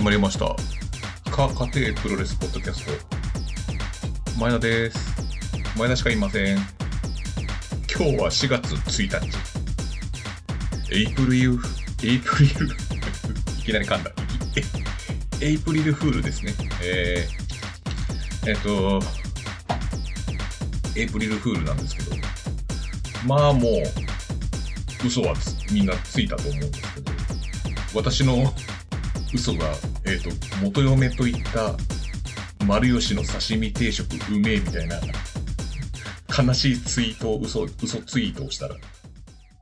[0.00, 0.46] 始まりました。
[1.30, 2.92] か、家庭プロレスポッドキャスト。
[4.40, 4.98] 前田です。
[5.76, 6.56] 前田しかいません。
[6.56, 9.20] 今日は4月1
[10.88, 10.94] 日。
[10.94, 11.58] エイプリル、
[12.02, 12.66] エイプリル、
[13.60, 14.10] いきなり噛んだ。
[15.42, 16.54] エイプリルフールですね。
[16.82, 19.02] えー、えっ、と、
[20.96, 22.16] エイプリルフールなんですけど、
[23.26, 25.34] まあもう、嘘は
[25.70, 27.12] みんなついたと思うんですけど、
[27.92, 28.54] 私の
[29.32, 29.72] 嘘が、
[30.10, 31.76] えっ、と、元嫁と言った、
[32.66, 34.96] 丸吉の刺身定食うめえみたいな、
[36.36, 38.74] 悲しいツイートを、嘘、嘘ツイートをしたら、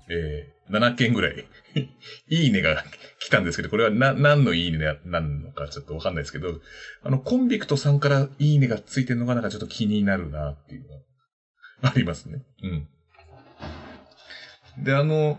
[0.08, 1.44] えー、7件ぐらい、
[2.30, 2.82] いいねが
[3.20, 6.62] 来たんですけど、これはな、何のいいねなのかちょっとわかんないですけど、
[7.02, 12.42] あの、コンビクトさんからいいねがついてるのがなんかちょっと気になるなっていうのがありますね。
[12.62, 12.88] うん。
[14.82, 15.38] で、あの、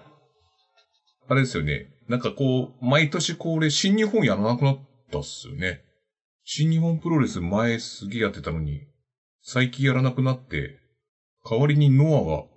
[1.27, 1.87] あれですよね。
[2.07, 5.81] なんかこう、毎年恒例新日本やらなくなったっすよね。
[6.43, 8.87] 新日本プロレス前すげえやってたのに、
[9.41, 10.79] 最近やらなくなって、
[11.49, 12.49] 代わりにノ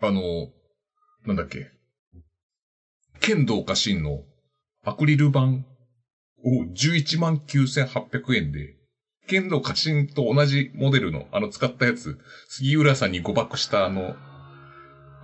[0.00, 0.48] アが、あの、
[1.26, 1.70] なんだっけ、
[3.20, 4.22] 剣道家臣の
[4.84, 8.76] アクリル板を119,800円で、
[9.26, 14.16] 剣道家臣と同じモデルの、あの使ったやつ、杉浦さんに誤爆したあの、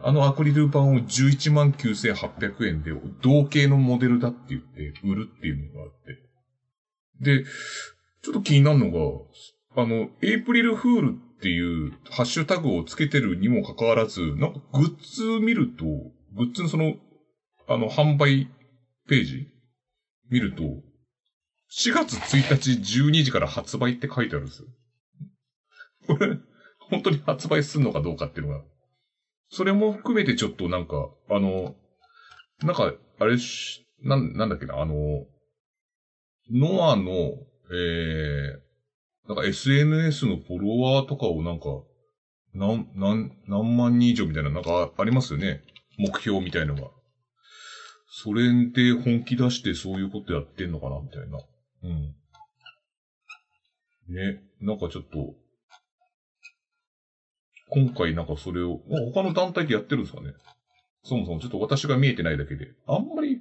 [0.06, 5.90] あのアクリル板を11万9800円で同型のモデルだって言って売るっていうのがあっ
[7.18, 7.40] て。
[7.40, 7.44] で、
[8.22, 14.94] ちょっと気になるのが、あの、エイプリルフールっていうハッシュタグをつけてるにもかかわらず、なんかグッ
[15.40, 15.84] ズ見ると、
[16.36, 16.94] グッズのその、
[17.66, 18.48] あの、販売
[19.08, 19.48] ページ
[20.30, 20.62] 見ると、
[21.72, 24.68] 4月1日12時から発売って書いてあるんですよ。
[26.06, 26.38] これ、
[26.78, 28.64] 本当に発売するのかどうかっていうのが。
[29.50, 31.74] それも含めてちょっとなんか、あの、
[32.62, 35.26] なんか、あれし、なん、なんだっけな、あの、
[36.50, 37.32] ノアの、
[37.70, 41.66] えー、なんか SNS のフォロワーとかをなんか、
[42.54, 45.62] なん、なん、何万人以上みたいな、なんかありますよね。
[45.98, 46.82] 目標みたいのが。
[48.08, 51.38] それで本気出してそういうことやってんのかなみたいな。
[51.82, 52.14] うん。
[54.08, 55.34] ね、なんかちょっと、
[57.68, 58.80] 今回なんかそれを、
[59.12, 60.32] 他の団体でやってるんですかね
[61.04, 62.68] そもそもちょっと私が見えてないだけで。
[62.86, 63.40] あんまり、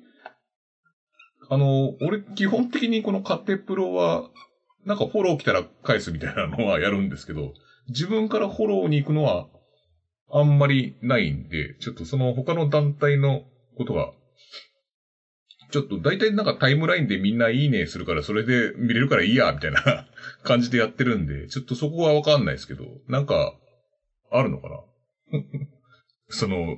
[1.50, 4.30] あの、俺基本的にこのカテプロは、
[4.86, 7.54] なんかフォロー来たら返すみたいなのはやるんですけど、
[7.88, 9.48] 自分からフォローに行くのは
[10.32, 13.44] あんまりないんで、ちょっとその他の団体の
[13.78, 14.12] ことが、
[15.72, 20.06] ちょっと大体なんかタイムラインでみんないいねするからそれで見れるからいいや、みたいな
[20.44, 23.54] 感じでやってるんで、ちょっとそこはわかんないですけど、なんか、
[24.32, 25.40] あるのかな？
[26.30, 26.78] その、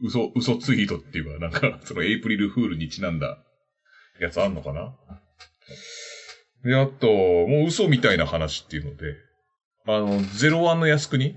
[0.00, 3.38] 嘘、嘘ツイートっていうか、なんか、 そのエイプリルフールにちなんだ
[4.20, 4.96] やつあんのかな？
[6.64, 9.16] で、あと、もう嘘みたいな話っていうので、
[9.86, 11.36] あの、ゼロワンの靖国？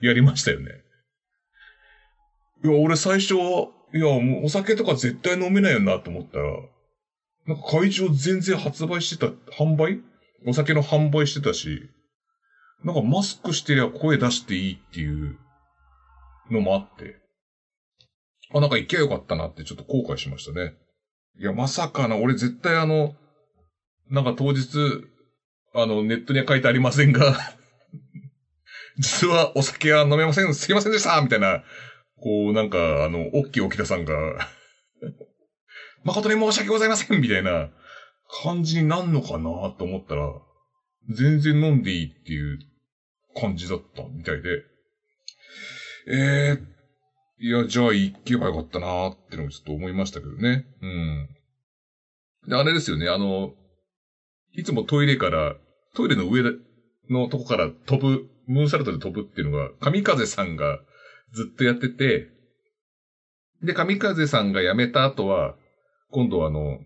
[0.00, 0.70] やりましたよね。
[2.64, 6.44] いや、俺最初、いや、もうお酒とか絶対飲めないよなと思ったら、
[7.46, 10.00] なんか会場全然発売してた、販売？
[10.46, 11.88] お酒の販売してたし、
[12.84, 15.36] なんかマスクしてりゃ声出していいっていう
[16.50, 17.16] のもあって。
[18.52, 20.74] あ、なんか行けばよかったなってちょっと後悔しましたね。
[21.38, 23.14] いや、まさかな、俺絶対あの、
[24.10, 24.68] なんか当日、
[25.74, 27.38] あの、ネットには書いてありませんが、
[28.98, 31.62] 実はお酒は飲めません、すいませんでしたみたいな、
[32.16, 34.48] こう、なんか、あの、オッキー沖田さんが、
[36.02, 37.70] 誠に申し訳ございませんみたいな
[38.42, 40.32] 感じになんのかなと思ったら、
[41.08, 42.58] 全然飲んでいいっていう
[43.40, 44.62] 感じだったみたいで。
[46.08, 46.60] えー、
[47.38, 50.66] いや、じゃあ行けばよかったなーってのをちょっと思いましたけどね。
[50.82, 51.28] うん。
[52.46, 53.52] で、あれですよね、あの、
[54.52, 55.54] いつもトイレから、
[55.94, 56.42] トイレの上
[57.08, 60.80] のとこから飛ぶ、ムーンサルトで飛ぶっていうのが、神風さんが
[61.32, 62.28] ずっとやってて、
[63.62, 65.54] で、神風さんが辞めた後は、
[66.10, 66.78] 今度はあの、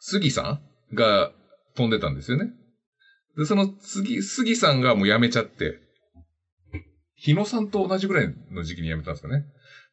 [0.00, 0.60] 杉さ
[0.92, 1.32] んが
[1.74, 2.52] 飛んでたんですよね。
[3.38, 5.78] で、その次、杉さんがもう辞めちゃって、
[7.14, 9.44] 日野さんと同じぐらいの時期に辞めたんですかね。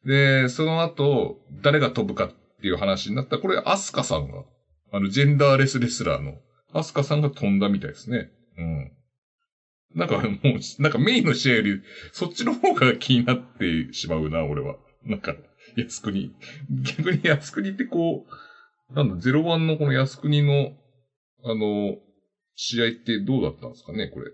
[0.04, 2.28] で、その後、誰が飛ぶかっ
[2.60, 4.42] ていう話になった、これ、アスカさんが、
[4.92, 6.40] あの、ジェンダーレスレスラーの、
[6.72, 8.28] アスカさんが飛んだみたいですね。
[8.58, 8.92] うん。
[9.94, 14.74] なんかもう、なんかメインの試合より、そっちの方が気になってしまうな、俺は。
[15.04, 15.34] なんか、
[15.76, 16.32] 靖国。
[16.96, 18.26] 逆に靖国ってこ
[18.90, 20.72] う、なんだ、ゼロワンのこの靖国の、
[21.44, 21.96] あの、
[22.56, 24.32] 試合ってどうだったんですかね、これ。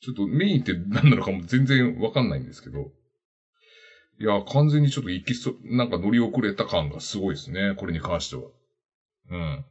[0.00, 2.90] ちょっとメインって何なのかも全然わかんないんですけど。
[4.20, 7.74] いや、完全にちょっと行きそ、なんか乗り遅れた感がすごいですね。
[7.76, 8.42] これに関しては。
[9.30, 9.64] うん。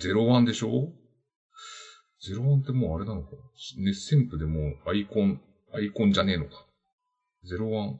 [0.00, 0.92] 01でしょ
[2.22, 3.28] ?01 ってもうあれなのか
[3.78, 5.40] 熱旋風でもうアイコン、
[5.72, 6.66] アイコンじゃねえのか。
[7.44, 7.98] 01。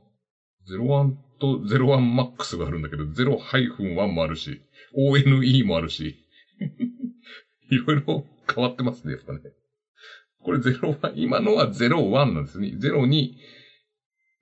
[0.69, 4.61] 01と01マックスがあるんだけど、0-1もあるし、
[4.95, 6.17] ONE もあるし。
[7.71, 9.41] いろいろ変わってますね、やっぱね。
[10.43, 12.69] これ01、今のは01なんですね。
[12.81, 13.37] 0に、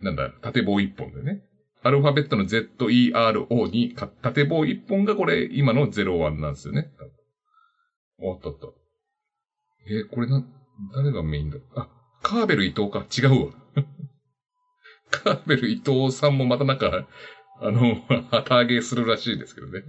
[0.01, 1.43] なんだ、縦棒一本でね。
[1.83, 6.91] アルファベットの ZERO に、縦棒一本がこれ、今の01なんですよね。
[8.21, 8.67] あったあった。
[9.91, 10.45] えー、これな、
[10.95, 11.59] 誰がメインだ？
[11.75, 11.89] あ、
[12.23, 13.07] カーベル伊藤か。
[13.17, 13.53] 違うわ。
[15.11, 17.09] カーベル伊藤さんもまたなんか、
[17.61, 17.97] あの、
[18.31, 19.83] 旗揚げするらしいですけどね。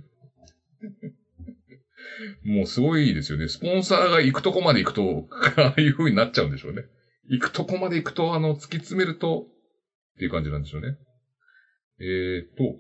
[2.44, 3.48] もうすごいですよね。
[3.48, 5.28] スポンサーが行くとこまで行くと、
[5.62, 6.84] ああいう風になっちゃうんでしょうね。
[7.30, 9.48] 行くとこまで行くと、あの、突き詰めると、
[10.16, 10.98] っていう感じなんでしょうね。
[12.00, 12.76] えーと、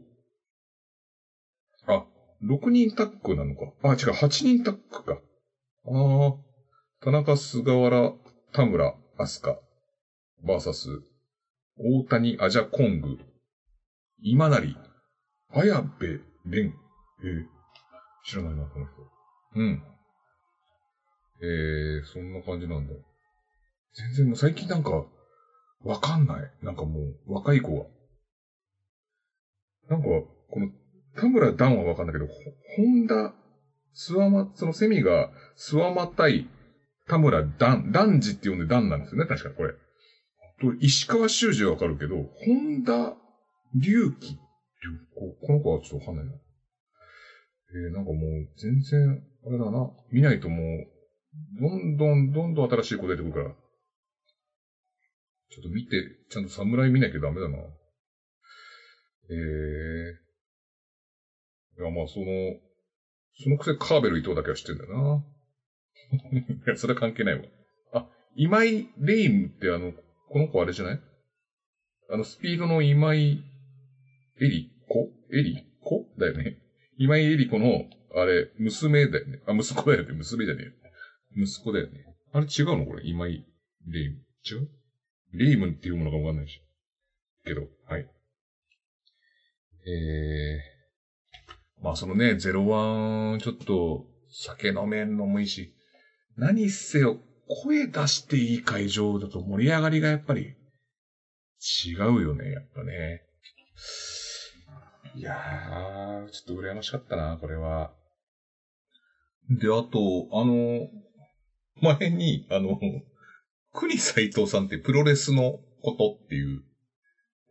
[1.87, 2.05] あ、
[2.43, 3.71] 6人タッグなのか。
[3.83, 5.21] あ、違う、8人タッグか。
[5.85, 6.33] ああ、
[7.01, 8.13] 田中菅原、
[8.53, 9.59] 田村、アスカ、
[10.43, 10.87] バーサス、
[11.77, 13.17] 大谷、アジャコング、
[14.21, 14.75] 今成、
[15.51, 16.73] 綾部、蓮。
[17.23, 17.45] えー、
[18.25, 19.18] 知らないな、この人。
[19.55, 19.83] うん。
[21.41, 22.93] えー、そんな感じなんだ。
[23.93, 25.05] 全然もう最近なんか、
[25.83, 26.51] わかんない。
[26.61, 27.85] なんかもう、若い子は。
[29.89, 30.69] なんか、この、
[31.15, 33.33] 田村ダンはわかんないけど、ホンダ、
[33.93, 36.47] スワマ、そのセミが、スワマ対
[37.07, 39.73] 田村ダン、ダンジって呼んでダンなんですよね、確かこれ。
[40.61, 42.15] と、石川修司はわかるけど、
[42.45, 43.15] 本田
[43.73, 44.37] 隆起
[45.15, 46.31] ここの子はちょっとわかんないな。
[46.31, 49.89] えー、なんかもう、全然、あれだな。
[50.11, 50.87] 見ないともう、
[51.59, 53.55] どんどんどんどん新しい子出てくるから。
[55.49, 57.57] ちょっと見て、ちゃんと侍見なきゃダメだな。
[59.31, 60.11] えー。
[61.81, 62.55] いや、まあ、その、
[63.41, 65.23] そのくせカーベル伊藤だけは知ってんだよな。
[66.65, 67.41] いや、それは関係ないわ。
[67.93, 68.05] あ、
[68.35, 69.93] 今井レイムってあの、
[70.29, 70.99] この子あれじゃない？
[72.09, 73.43] あの、スピードの今井
[74.41, 76.57] エリコエリコだよね。
[76.97, 77.85] 今井エリコの、
[78.15, 79.39] あれ、娘だよね。
[79.47, 80.13] あ、息子だよね。
[80.13, 81.41] 娘じゃねえ。
[81.41, 82.05] 息子だよね。
[82.33, 83.03] あれ違うのこれ？
[83.05, 83.45] 今井
[83.87, 84.15] レイム？
[84.45, 84.69] 違う？
[85.33, 86.59] レイムっていうものかわかんないし。
[87.45, 88.07] けど、はい。
[89.87, 95.73] えー、まあそのね、ゼロワン、ちょっと、酒飲めんのもいいし、
[96.35, 97.19] 何せよ、
[97.63, 100.55] 声出していい会場だと盛り上がりがやっぱり
[101.85, 103.23] 違うよね、やっぱね。
[105.15, 107.91] いやー、ちょっと羨ましかったな、これは。
[109.49, 110.87] で、あと、あの、
[111.81, 112.79] 前に、あの、
[113.73, 116.63] 国斎藤さんってプロレスのことっていう、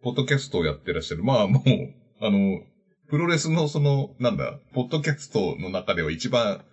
[0.03, 1.25] ポッドキャストをやってらっしゃる。
[1.25, 2.61] まあもう、あの、
[3.09, 6.65] プロレスのその、なんだ、ポッドキャストの中では一番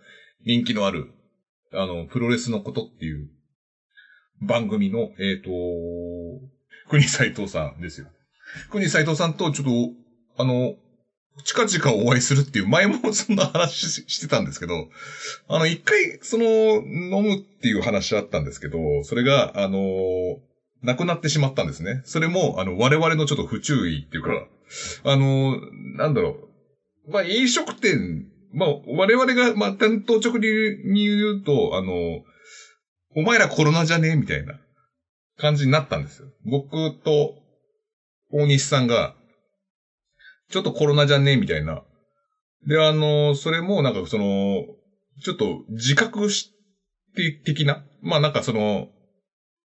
[0.45, 1.11] 人気のある
[1.73, 3.29] あの、プロレスのことっていう
[4.41, 5.49] 番組の、えっ、ー、と、
[6.89, 8.07] 国斎藤さんですよ。
[8.69, 10.75] 国斎藤さんとちょっと、あの、
[11.43, 14.87] 近々お会いするっていう、前もそんな話してたんですけど、
[15.47, 19.79] あの、一回、その、飲むっていう話あったんですけど、それが、あの、
[20.81, 22.01] 亡くなってしまったんですね。
[22.05, 24.47] それも、あの、我々のちょっと不注意っていうか、
[25.03, 25.59] あの、
[25.97, 26.49] なんだろ
[27.07, 27.11] う。
[27.11, 28.25] まあ、飲食店
[28.55, 32.23] まあ、我々が、まあ、担当直入に言うと、あの、
[33.17, 34.11] お前らコロナじゃね？
[34.11, 34.57] えみたいな
[35.37, 36.27] 感じになったんですよ。
[36.45, 37.35] 僕と
[38.31, 39.13] 大西さんが、
[40.49, 41.81] ちょっとコロナじゃねえみたいな。
[42.67, 44.65] で、あの、それもなんかその、
[45.23, 46.51] ちょっと自覚し
[47.15, 47.81] て、的な？
[48.01, 48.87] まあなんかその、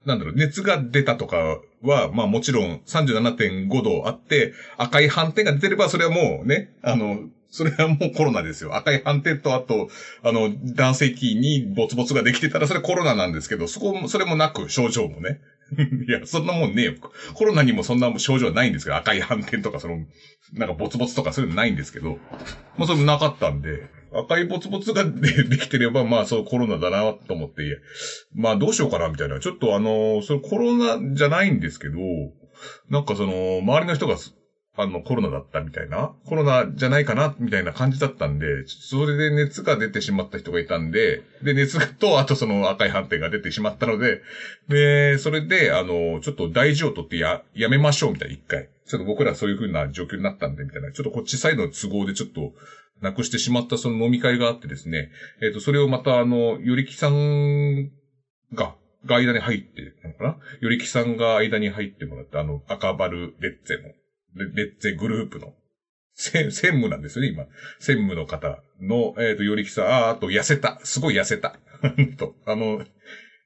[0.06, 8.76] なんだろう、熱が出たとかは、まあもちろん37.5度あって、赤い斑点が出てれば、それはもうね、あの、それはもうコロナですよ。
[8.76, 9.88] 赤い斑点と、あと、
[10.24, 15.40] あの、男性器にボツボツができてたら、それコロナなんですけど、そこも、それもなく、症状もね。
[16.08, 16.94] いや、そんなもんねえよ。
[17.34, 20.06] コロナにもそんな症状はないんですけど、赤い斑点とか、その、
[20.54, 22.20] なんかボツボツとかそういうのないんですけど、
[22.78, 27.80] まあそれもなかったんで、赤いボツボツがで できてれば、まあそうコロナだなと思って、
[28.34, 29.40] まあどうしようかなみたいな。
[29.40, 31.98] ちょっとあの、それコロナじゃないんですけど、
[32.90, 34.18] なんかその、周りの人が
[34.78, 44.22] あの、コロナだったみたいな、コロナじゃないかな、みたいな感じだったんで、それで熱が出てしまった人がいたんで、で、熱と、あとその赤い斑点が出てしまったので、
[44.68, 48.70] で、それで、あの、ちょっと大事を取ってや、やめましょう、みたいな、一回。
[48.86, 50.92] ちょっと僕らそういう風な状況になったんで、みたいな。
[50.92, 52.54] ちょっとこっちサイドの都合でちょっと、
[53.02, 55.10] なくしてしまったその飲み会があってですね、
[55.42, 57.92] えっ、ー、と、それをまた、あの、よりきさん
[58.54, 60.38] が、が間に入って、なのかな？
[60.62, 63.94] よりきさんが間に入ってもらって、あの、赤バルレッツェの、
[64.36, 65.54] レッツェグループの、
[66.16, 67.46] 専務なんですよね、今。
[67.80, 70.80] 専務の方の、えっ、と、よりきさん、あ、あと、痩せた。
[70.84, 71.60] すごい痩せた。
[72.18, 72.86] と、あの、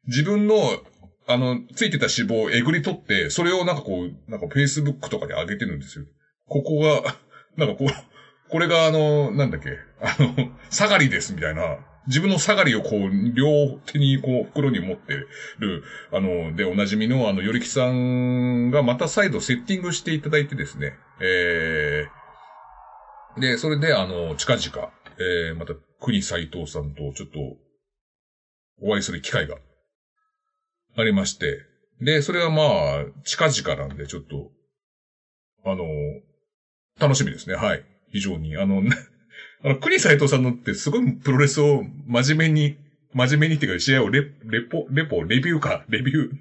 [0.07, 0.83] 自分の、
[1.27, 6.05] あの、ついてた脂肪をえぐり取って、それをなんかこう、なんか Facebook とかに上げてるんですよ。
[6.47, 7.15] ここが、
[7.57, 11.77] なんかこう、これがあの、なんだっけ、あの、下がりですみたいな、
[12.09, 15.13] 自分の下がりをこう、両手にこう、袋に持って
[15.59, 27.39] る、あの、で、おなじみのあの、よりきさんがまた再度セッティングしていただいてですね、えー、で、それであの、近々、えー、また、国斎藤さんとちょっと、
[28.81, 29.57] お会いする機会が
[30.97, 31.59] ありまして、
[32.01, 34.49] で、それはまあ、近々なんで、ちょっと、
[35.63, 35.83] あの、
[36.99, 37.55] 楽しみですね。
[37.55, 37.85] はい。
[38.11, 38.57] 非常に。
[38.57, 38.81] あの、
[39.63, 42.77] あの、国斎藤さんのってすごいプロレスを真面目に、
[43.13, 46.31] 真面目にっていうか試合をレ、レポ、レポ、レビューか、レビュー、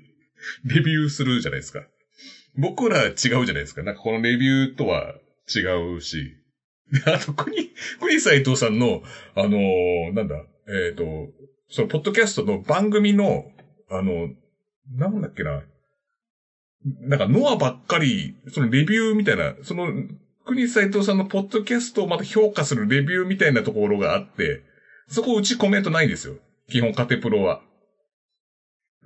[0.64, 1.80] レビューするじゃないですか。
[2.56, 3.82] 僕ら違うじゃないですか。
[3.82, 5.14] なんかこのレビューとは
[5.54, 5.60] 違
[5.96, 6.34] うし。
[6.92, 7.70] で、あと、国、
[8.00, 9.02] 国斎藤さんの、
[9.34, 10.37] あのーなんだ、
[10.68, 11.04] えっ、と、
[11.68, 13.44] その、ポッドキャストの番組の、
[13.90, 14.28] あの、
[14.96, 15.62] なんだっけな。
[17.00, 19.88] なんか、ノアばっかり、そのレビューみたいな、その、
[20.48, 24.62] 国斎藤さんのポッドキャストをまた評価するレビューみたいなところがあって、
[25.06, 26.36] そこうちコメントないんですよ。
[26.70, 27.60] 基本カテプロは。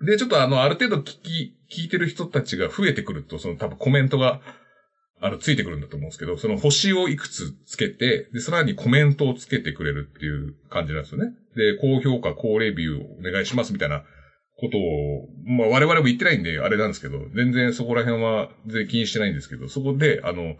[0.01, 4.41] で、ちょっとあの、ある程度聞き、聞いてる人たちが増えてくると、その多分コメントが、
[5.21, 11.33] あの、ついてくるんだと思うんですけど、その星をいくつつけて、で、さらにコメントをつけてくれるっていう感じなんですよね。
[11.57, 14.05] で、高評価、高レビューお願いしますみたいな
[14.57, 20.57] ことを、まあ我々も言ってないんで、あれなんですけど、全然そこら辺は全然気にしてないんですけど、そこで、あの、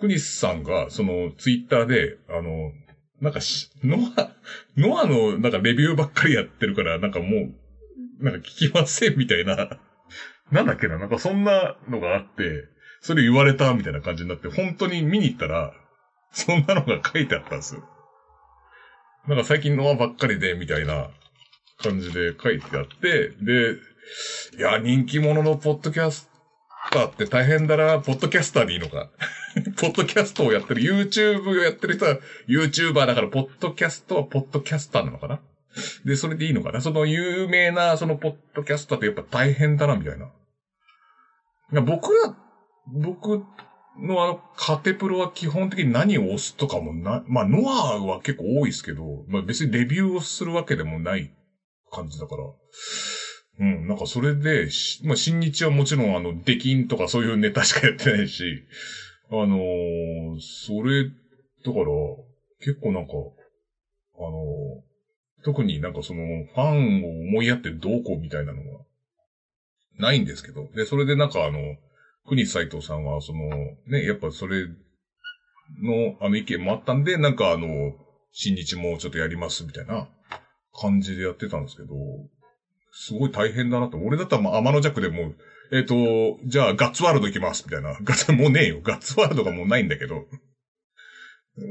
[0.00, 2.72] クニスさんが、その、ツイッターで、あの、
[3.20, 4.30] なんかし、ノア、
[4.76, 7.48] ノアの、なんかレビューばっかりやってるから、なんかも
[8.20, 9.78] う、なんか聞きませんみたいな、
[10.50, 12.64] なんだっけな、なんかそんなのがあって、
[13.00, 15.72] それ言われたみたいな感じになって、本当に見に行ったら、
[16.32, 17.82] そんなのが書いてあったんですよ。
[19.28, 21.08] なんか最近ノアばっかりで、みたいな
[21.78, 23.76] 感じで書いてあって、で、
[24.58, 26.35] いや、人気者のポッドキャスト
[26.90, 29.10] ターって大変だな、ポッドキャスターでいいのか。
[29.80, 35.40] ポッドキャストをやってる、YouTube をやってる人は YouTuber だから、ポッドキャストはポッドキャスターなのかな
[36.04, 40.30] で、それでいいのかなその有名な、そのポッドキャスターってやっぱ大変だな、みたいな。
[41.82, 42.36] 僕ら、
[42.86, 43.42] 僕
[43.98, 51.32] のあの、カテプロは基本的に何を押すとかもな、まあ、ノアは結構多いですけど、まあ別にレビューをするわけでもない
[51.90, 52.42] 感じだから。
[53.58, 54.68] うん、なんかそれで、
[55.02, 58.64] まあ、新日はもちろんあの、出禁とかそういうネタしかやってないし、
[59.30, 61.10] あのーそれ、だ
[61.72, 61.86] から、
[62.60, 63.12] 結構なんか、
[64.18, 64.86] あのー
[65.44, 68.80] 特になんかその、ファンを思いやってどうこうみたいなのが、
[69.96, 70.68] ないんですけど。
[70.74, 71.76] で、それでなんかあの、
[72.26, 73.48] 国斎藤さんは、その、
[73.86, 74.66] ね、やっぱそれ
[75.80, 77.94] の、あの意見もあったんで、なんかあの、
[78.32, 80.08] 新日もちょっとやりますみたいな
[80.74, 81.94] 感じでやってたんですけど、
[82.98, 83.98] すごい大変だなと。
[83.98, 85.36] 俺だったらまあ天の弱でもう、
[85.70, 87.90] えっ、と、じゃあガッツワールド行きますみたいな。
[88.02, 88.80] ガッツ、もうねえよ。
[88.82, 90.24] ガッツワールドがもうないんだけど。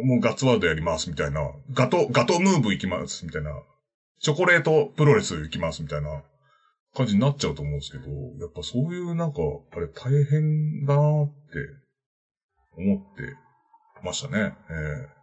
[0.04, 1.42] もうガッツワールドやりますみたいな。
[1.74, 3.52] ガト、ガトムーブ行きますみたいな。
[4.22, 6.24] チョコレートプロレス行きますみたいな
[6.96, 8.06] 感じになっちゃうと思うんですけど、
[8.40, 9.42] やっぱそういうなんか、
[9.76, 11.34] あれ大変だなって
[12.78, 13.34] 思って
[14.04, 14.54] ましたね。
[14.70, 14.74] え
[15.12, 15.16] え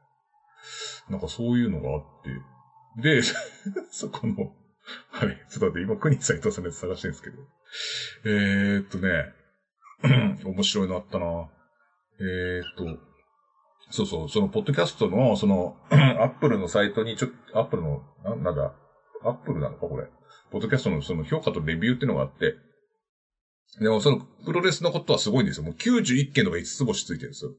[1.11, 2.03] なんかそういうのがあっ
[2.97, 3.03] て。
[3.03, 3.23] で、
[3.91, 4.55] そこの、
[5.11, 7.37] はい、ちょっと待って、今、国斎藤さんのやつ探してるんですけど。
[8.25, 9.33] えー、っとね、
[10.45, 11.27] 面白いのあったな。
[12.21, 13.01] えー、っと、
[13.91, 18.75] そうそう、その、ポッドキャストの、その、 アップルのサイトに、ちょっと、アップルの、ななんだ、
[19.25, 20.09] アップルなのか、これ。
[20.51, 22.57] ポッドキャストのその評価とレビューっていうのがあって、
[23.81, 25.65] でもその、プロレスのことはすごいんですよ。
[25.65, 27.53] もう91件とか5つ星ついてるんですよ。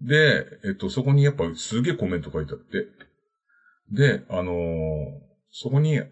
[0.00, 2.86] で、えっと、そこにやっぱすげえコメント書いてあって、
[3.90, 5.26] で、あのー
[5.58, 6.02] そこに、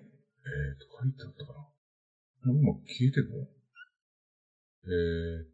[0.47, 1.69] えっ、と、書いてあったかな。
[2.47, 3.37] 今消えてるの？
[4.87, 5.47] えーっ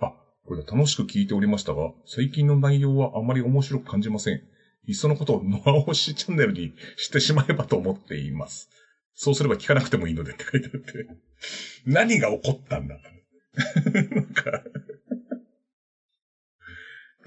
[0.00, 0.12] と、あ、
[0.44, 4.42] これ楽しく聞いておりましたが、最近の内容はあまり面白く感じません。
[4.86, 8.68] いっそのことをノアオシチャンネルに してしまえばと思っています。
[9.14, 11.06] そうすれば聞かなくてもいいのでって書いてあって。
[11.86, 12.98] 何が起こったんだ？
[14.10, 14.62] なんか、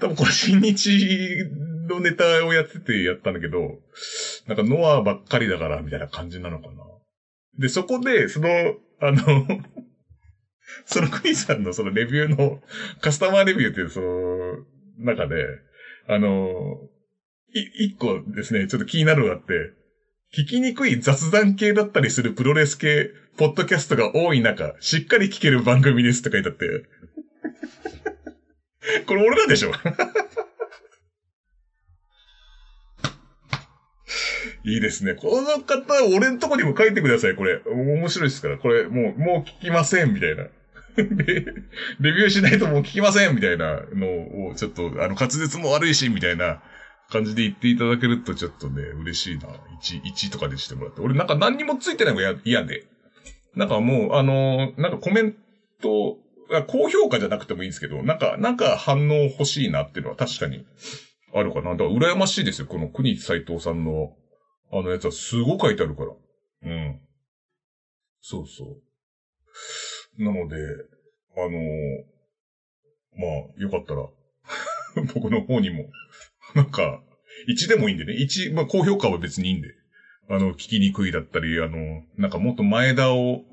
[0.00, 1.44] 多分これ新日
[1.94, 3.78] のネタをやっててやったんだけど、
[4.46, 6.72] なんかノアばっかりだからみたいな感じなのかな。
[7.58, 8.48] で、そこで、その、
[9.00, 9.46] あの、
[10.86, 12.60] そのクイさんのそのレビューの、
[13.00, 14.56] カスタマーレビューっていうその、
[14.98, 15.46] 中で、
[16.08, 16.88] あの、
[17.54, 19.72] い、一個ですね、ちょっと気になるのがあって、
[20.34, 26.84] 聞きにくい雑談系だったりするプロレス系、ポッドキャストが多い中、しっかり聞ける番組ですって書いてあって。
[29.06, 29.72] これ俺らでしょ？
[34.64, 35.14] いいですね。
[35.14, 37.60] この方、俺んとこにも書いてください、これ。
[37.66, 38.58] 面白いですから。
[38.58, 40.44] これ、もう、もう聞きません、みたいな。
[40.96, 46.62] レビューしないともう聞きません、みたいなのを、ちょっと、あの、滑舌も悪いし、みたいな
[47.10, 49.48] 感じで言っていただけるとちょっとね、嬉しいな。
[49.82, 51.00] 1、1とかでしてもらって。
[51.00, 52.84] 俺なんか何にもついてないのが嫌で。
[53.54, 55.34] なんかもう、あのー、なんかコメン
[55.80, 56.18] ト、
[56.66, 60.66] 高評価じゃなくてもいいんですけど、なんか、なんか反応欲しいなっていうのは確かに
[61.34, 61.72] あるかな。
[61.72, 62.66] だから羨ましいですよ。
[62.66, 64.14] この国斎藤さんの、
[64.72, 66.12] あのやつはすごく書いてあるから。
[66.62, 67.00] うん。
[68.20, 68.80] そうそ
[70.18, 70.22] う。
[70.22, 70.56] なので、
[71.36, 71.52] あのー、
[73.14, 73.26] ま
[73.56, 74.08] あ、よかったら
[75.14, 75.90] 僕の方にも
[76.54, 77.02] なんか、
[77.48, 78.14] 1でもいいんでね。
[78.14, 79.68] 1、まあ、高評価は別にいいんで。
[80.28, 83.44] あの、聞きにくいだったり、あの、なんかもっと前田を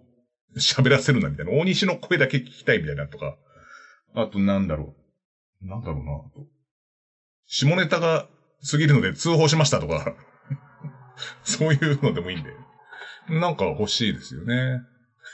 [0.56, 1.52] 喋らせるなみたいな。
[1.52, 3.38] 大西の声だけ聞きたいみたいなとか。
[4.14, 4.96] あとなんだろ
[5.62, 5.68] う。
[5.68, 6.46] なんだろうな。
[7.46, 8.28] 下ネタが
[8.70, 10.16] 過ぎるので通報しましたとか。
[11.44, 12.52] そういうのでもいいんで。
[13.30, 14.82] なんか欲しいですよね。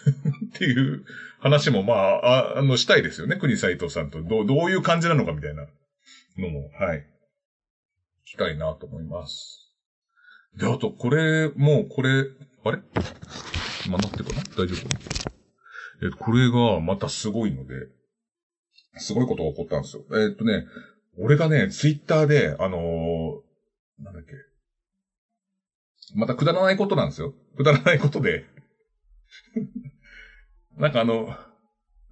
[0.55, 1.05] っていう
[1.39, 3.37] 話もまあ、あの、したいですよね。
[3.37, 4.21] 国斎藤さんと。
[4.21, 5.67] どう、どういう感じなのかみたいな
[6.37, 7.05] のも、はい。
[8.25, 9.71] きたいなと思います。
[10.57, 12.25] で、あと、これ、もう、これ、
[12.63, 12.79] あれ？
[13.85, 14.41] 今なってるかな？
[14.41, 15.05] 大丈夫？
[16.03, 17.75] えっと、これがまたすごいので、
[18.97, 20.03] すごいことが起こったんですよ。
[20.13, 20.65] えっとね、
[21.17, 24.33] 俺がね、ツイッターで、あのー、なんだっけ？
[26.13, 27.33] またくだらないことなんですよ。
[27.57, 28.45] くだらないことで
[30.77, 31.35] なんかあの、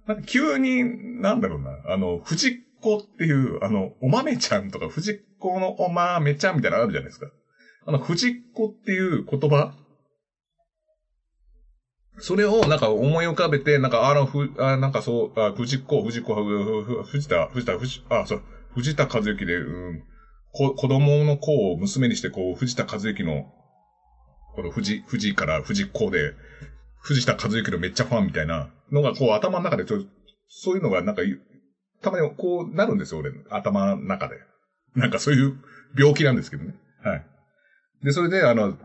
[0.06, 7.30] なんか急に、なんだろうな、あの、藤子っていう、あの、お豆ちゃんとか藤子のお豆ちゃんみたいなのあるじゃないですか。
[7.86, 9.74] あの、藤子っていう言葉
[12.18, 16.34] それをなんか思い浮かべて、なんか、あの、ふ、あ、なんかそう、あ、藤子、藤子、
[17.04, 18.42] 藤田、藤田、藤、あ、そう、
[18.74, 20.02] 藤田和幸で、うん、
[20.52, 23.46] こ、子供の子を娘にして、こう、藤田和幸の、
[24.54, 26.34] この藤、藤から藤子で、
[27.00, 30.02] 藤田和幸のめっちゃファンみたいなのが、こう、頭の中でちょ、
[30.48, 31.22] そういうのがなんか、
[32.00, 34.36] たまにこうなるんですよ、俺、頭の中で。
[34.94, 35.56] なんかそういう
[35.96, 36.74] 病気なんですけどね。
[37.02, 37.26] はい。
[38.04, 38.76] で、それで、あの、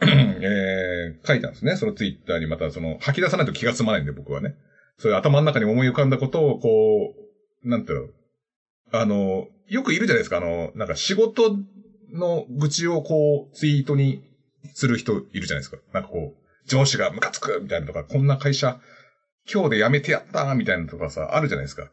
[0.02, 1.76] えー、書いたんですね。
[1.76, 4.54] そのツイッターにまた、その、吐き出さないと気が済まないんで、僕はね。
[4.98, 7.14] そういう頭の中に思い浮かんだことを、こ
[7.64, 8.08] う、なんていうの、
[8.92, 11.58] あの、よくいるじゃないですか、あの、なんか仕事
[12.12, 14.22] の愚痴をこう、ツイートに
[14.74, 15.78] する人いるじゃないですか。
[15.92, 18.78] なんかこう、上司がムカつくみたいなとか、こんな会社、
[19.52, 21.90] 今日で辞めてやったみたいなとかさ、あるじゃないですか。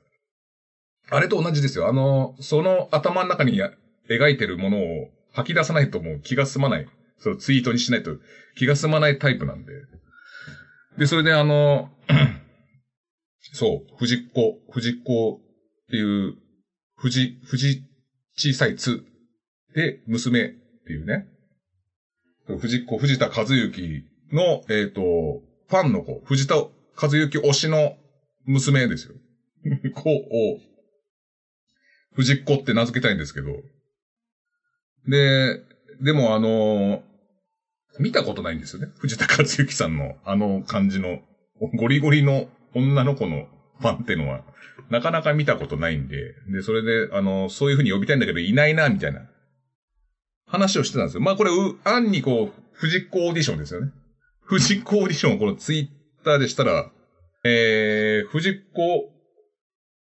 [1.09, 1.87] あれと同じですよ。
[1.87, 3.61] あの、その頭の中に
[4.09, 6.87] 描いてるものを吐き出さないともう気が済まない。
[7.19, 8.17] そう、ツイートにしないと
[8.55, 9.73] 気が済まないタイプなんで。
[10.97, 11.89] で、それであの、
[13.53, 15.39] そう、藤子、藤子っ
[15.89, 16.35] ていう、
[16.97, 17.83] 藤、藤
[18.35, 19.03] 小さいつ
[19.73, 20.49] で、娘っ
[20.85, 21.27] ていうね。
[22.55, 27.97] 藤子、藤田和幸の、えっ、ー、と、ファンの子、藤田和幸推しの
[28.45, 29.15] 娘ですよ。
[29.93, 30.59] 子を、
[32.15, 33.47] 藤子って名付けたいんですけど。
[35.07, 35.61] で、
[36.01, 37.03] でもあの、
[37.99, 38.89] 見たことないんですよね。
[38.99, 41.19] 藤田克幸さんのあの感じの、
[41.59, 43.47] ゴリゴリの女の子の
[43.79, 44.43] ファンってのは、
[44.89, 49.27] なかなか見たことないんで、で、それで、あの、そういう風に呼びたいんだけど、いないな、みたいな
[50.47, 51.21] 話をしてたんですよ。
[51.21, 53.91] まあこれ、う、案にこう、藤子オーディションですよね。
[54.41, 56.89] 藤子オーディションをこのツイッターでしたら、
[57.43, 59.11] えー、藤子、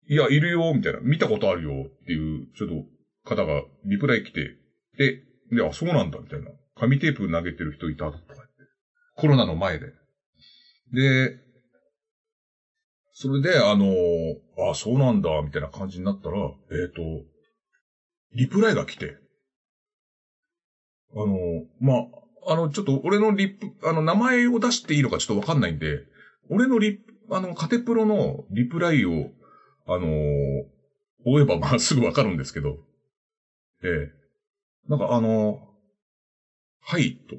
[0.08, 4.56] いや、いるよ、みたいな、見たことあるよ、っていう、ちょっと、方がリプライ来て、
[4.98, 6.52] で、で、あ、そうなんだ、みたいな。
[6.76, 8.46] 紙テープ投げてる人いたとか言って。
[9.16, 9.88] コロナの前で。
[10.94, 11.40] で、
[13.14, 13.88] それで、あの
[14.70, 17.02] あ、そうなんだ、みたいな感じになったら、えっ、ー、と、
[18.34, 19.16] リプライが来て、
[21.16, 22.06] あのま
[22.48, 26.02] あ、あの、ちょっと俺のリップ、あの、名前を出していいのかちょっとわかんないんで、
[26.50, 29.30] 俺のリップ、あの、カテプロのリプライを、
[29.88, 30.08] あの
[31.26, 32.78] 追えばまあすぐわかるんですけど、
[33.84, 34.12] ええ
[34.88, 35.60] なんかあの
[36.82, 37.38] はい、と。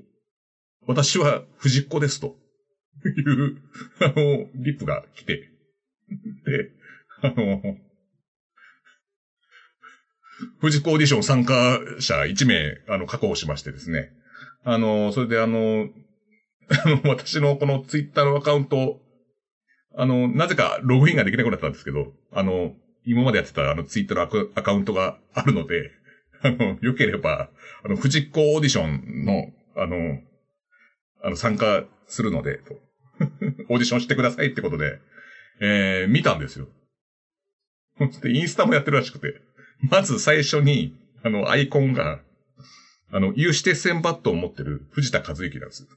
[0.87, 2.37] 私は藤子です、と
[3.05, 3.57] いう、
[4.01, 5.51] あの、リップが来て。
[6.45, 6.71] で、
[7.23, 7.61] あの、
[10.61, 14.11] 藤子オーディション参加者1名、あの、確保しましてですね。
[14.64, 15.88] あの、それであの、
[16.85, 19.01] あの、私のこのツイッターのアカウント、
[19.94, 25.92] あの、なぜかログインができなくなったんですけど、あの、今までやってたあのツイッターのアカウントがあるので、
[26.42, 27.49] あの、良ければ、
[27.85, 30.20] あの、藤子オーディションの、あの、
[31.22, 32.75] あの、参加するので、と。
[33.20, 34.99] オーディションしてくださいってことで、
[35.61, 36.68] えー、見たんですよ。
[38.22, 39.40] で、インスタもやってるらしくて。
[39.81, 42.21] まず最初に、あの、アイコンが、
[43.11, 45.87] あの、有刺鉄線バットを持ってる藤田和之なんです。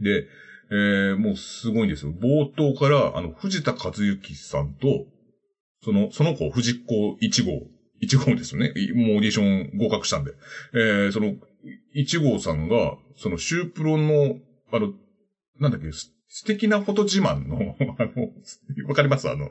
[0.00, 0.26] で、
[0.70, 2.12] えー、もうすごいんですよ。
[2.12, 5.06] 冒頭から、あの、藤田和之さんと、
[5.84, 7.66] その、その子、藤子1号、
[8.00, 8.72] 1号ですよね。
[8.94, 10.32] もうオーディション合格したんで。
[10.72, 11.34] えー、その、
[11.94, 14.36] 1号さんが、その、シュープロの、
[14.72, 14.94] あの、
[15.60, 16.10] なんだっけ、素
[16.46, 18.32] 敵なフォト自慢の、 あの、
[18.88, 19.28] わかります？
[19.28, 19.50] あの、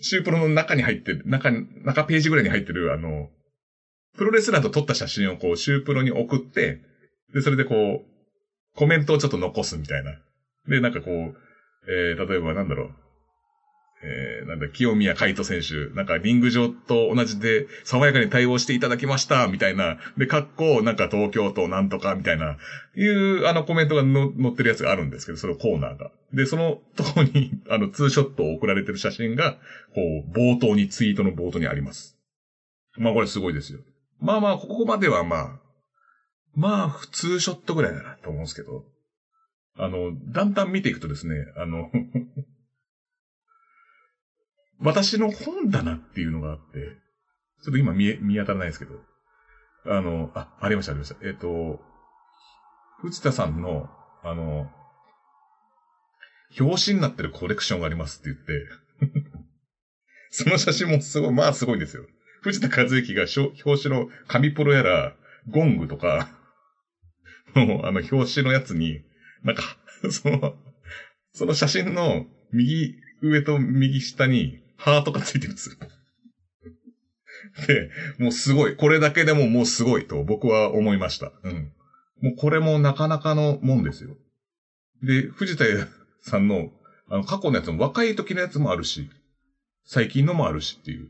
[0.00, 3.30] シュープロの中に入ってる、中、中ページぐらいに入ってる、あの、
[4.16, 6.80] プロレスラーと撮った写真をこう、シュープロに送って、
[7.32, 10.12] で、それでこう、コメントをちょっと残すみたいな。
[10.68, 11.36] で、なんかこう、
[11.88, 13.03] えー、例えばなんだろう。
[14.06, 19.96] えー、なんだ、清宮海斗選手、なんかリング上と同じで爽やかに対応していただきました、みたいな。
[20.18, 22.58] で、格好、なんか東京都なんとか、みたいな、
[22.94, 26.10] いうあのコメントがの載ってるやつがあるんですけど、そのコーナーが。
[26.34, 29.58] で、そのとこに、 あの、ツーショットを送られてる写真が、
[29.94, 32.18] こう、冒頭に、ツイートの冒頭にあります。
[32.98, 33.80] まあこれすごいですよ。
[34.20, 35.60] まあまあ、ここまではまあ、
[36.54, 38.84] まあ、普通ショットぐらいだなと思うんですけど、
[39.76, 41.90] あの、だんだん見ていくとですね、あの
[44.84, 46.62] 私の本棚っていうのがあって、
[47.64, 48.92] ちょっと今見え、見当たらないですけど、
[49.86, 51.16] あの、あ、ありました、ありました。
[51.22, 51.80] えっ、ー、と、
[53.00, 53.88] 藤田さんの、
[54.22, 54.70] あの、
[56.60, 58.38] 表紙になってるコレクションがありますって
[59.00, 59.30] 言って
[60.30, 62.04] その写真もすごい、まあすごいんですよ。
[62.42, 65.16] 藤田和之が表紙の紙プロやら、
[65.48, 66.28] ゴングとか、
[67.56, 69.02] あの、表紙のやつに、
[69.42, 69.62] なんか、
[70.10, 70.54] その、
[71.32, 75.76] その写真の右上と右下にハートがついてるんですよ。
[77.66, 78.76] で、もうすごい。
[78.76, 81.32] これだけでももうすごいと僕は思いました。
[81.42, 81.72] うん。
[82.20, 84.16] もうこれもなかなかのもんですよ。
[85.02, 85.64] で、藤田
[86.20, 86.70] さんの、
[87.08, 89.10] あの、過去のやつも若い時のやつもあるし、
[89.84, 91.08] 最近のもあるしっていう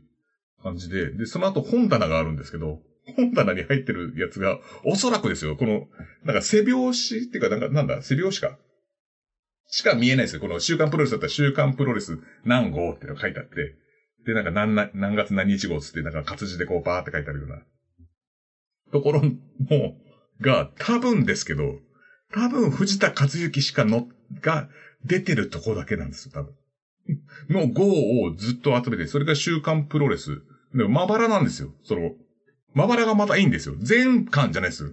[0.61, 2.81] 感じで、で、その後本棚があるんですけど、
[3.15, 5.87] 本棚に入ってるやつが、おそらくですよ、この、
[6.23, 8.59] なんか背表紙っていうか、なんか、なんだ、背表紙か。
[9.67, 10.41] しか見えないですよ。
[10.41, 13.75] この週刊プロレスだったら週刊プロレス何号ってのが書いてあって、
[14.25, 17.61] で、なんか何何月何日号つって、なんか活字でこうバーって書いてあるような、
[18.91, 19.97] ところも、
[20.41, 21.75] が、多分ですけど、
[22.33, 24.07] 多分藤田和幸しかの、
[24.41, 24.67] が
[25.03, 26.53] 出てるとこだけなんですよ、多分。
[27.49, 30.41] の号をずっと集めて、それが週刊プロレス。
[30.73, 31.73] でもまばらなんですよ。
[31.83, 32.11] その、
[32.73, 33.75] まばらがまたいいんですよ。
[33.79, 34.89] 全巻じゃないですよ。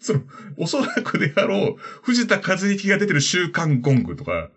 [0.00, 0.22] その、
[0.56, 4.50] おそらくであろう、藤田和之が出てる週刊ゴングとか、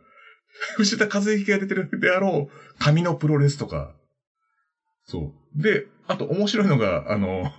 [0.75, 3.95] 藤田和之が出てるであろう、紙のプロレスとか。
[5.05, 5.61] そう。
[5.61, 7.51] で、あと面白いのが、あの、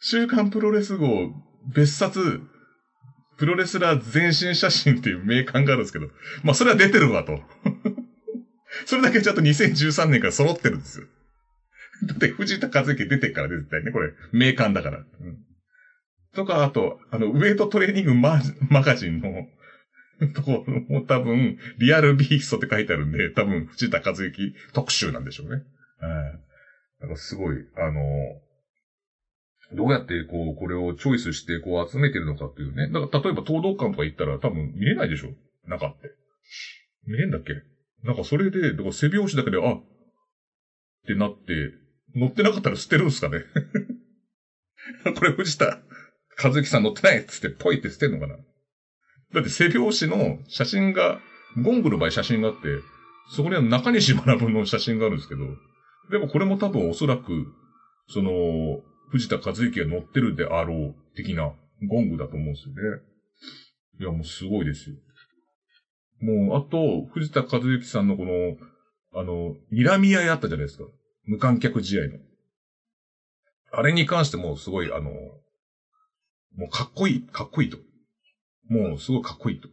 [0.00, 1.32] 週刊プロレス号
[1.74, 2.40] 別冊、
[3.38, 6.08] プロレスラー全身写真っていう名鑑があるんですけど、
[6.42, 7.40] まあそれは出てるわと。
[8.86, 11.06] それだけちゃんと2013年から揃ってるんですよ。
[12.04, 14.98] だって藤田和之出てから絶対ね、これ、名鑑だから。
[14.98, 15.38] うん。
[16.36, 19.48] とか、あと、あの、ウェイトトレーニングママガジンの
[20.34, 25.62] ところも多分、リアルビーストって書いてあるんで、多分、藤田和之特集なんでしょうね。
[25.98, 26.40] はい。
[27.00, 28.00] なんかすごい、あの、
[29.74, 32.88] どうやってこう、これをチョイスしてこう集めてるのかっていうね。
[32.88, 35.34] だから例えば東道館とか行ったら多分見れないでしょ？
[35.66, 36.10] 中って。
[37.06, 37.52] 見れんだっけ？
[38.04, 39.82] なんかそれで、だから背拍子だけで、あ、っ
[41.08, 41.72] てなって、
[42.14, 43.40] 乗ってなかったら捨てるんすかね？
[45.18, 45.80] これ藤田
[46.42, 48.36] 和之さん乗ってないっつってポイって捨てんのかな？
[49.34, 51.18] だって背表紙の写真が、
[51.62, 52.60] ゴングの場合写真があって、
[53.30, 55.40] そこには中西学の写真があるんですけど、
[56.10, 57.46] でもこれも多分おそらく、
[58.08, 61.52] その、藤田和之が乗ってるであろう的な
[61.88, 63.02] ゴングだと思うんですよね。
[64.00, 64.96] いや、もうすごいですよ。
[66.20, 68.56] もう、あと、藤田和之さんのこの、
[69.20, 70.84] あの、睨み合いあったじゃないですか。
[71.24, 72.18] 無観客試合の。
[73.72, 75.10] あれに関してもすごい、あの、
[76.56, 77.78] もうかっこいい、かっこいいと。
[78.68, 79.68] もうすごいかっこいいと。